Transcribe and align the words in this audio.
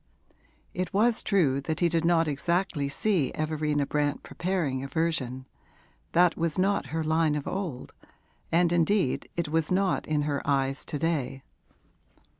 It 0.73 0.95
was 0.95 1.21
true 1.21 1.61
that 1.61 1.79
he 1.79 1.87
did 1.87 2.03
not 2.03 2.27
exactly 2.27 2.89
see 2.89 3.31
Everina 3.35 3.85
Brant 3.85 4.23
preparing 4.23 4.83
a 4.83 4.87
version; 4.87 5.45
that 6.13 6.35
was 6.35 6.57
not 6.57 6.87
her 6.87 7.03
line 7.03 7.35
of 7.35 7.47
old, 7.47 7.93
and 8.51 8.71
indeed 8.73 9.29
it 9.35 9.49
was 9.49 9.71
not 9.71 10.07
in 10.07 10.23
her 10.23 10.41
eyes 10.43 10.85
to 10.85 10.97
day. 10.97 11.43